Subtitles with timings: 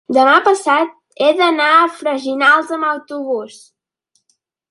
[0.15, 0.95] demà passat
[1.25, 3.59] he d'anar a Freginals amb autobús.